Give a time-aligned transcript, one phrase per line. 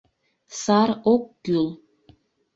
[0.61, 1.67] —Сар ок кӱл!